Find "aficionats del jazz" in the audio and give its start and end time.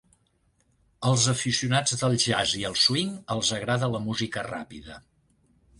1.33-2.57